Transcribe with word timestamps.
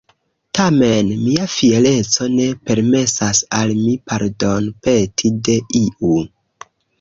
Tamen 0.59 1.09
mia 1.25 1.43
fiereco 1.55 2.29
ne 2.37 2.47
permesas 2.69 3.43
al 3.59 3.75
mi 3.83 3.93
pardonpeti 4.13 5.33
de 5.51 5.59
iu. 5.83 6.19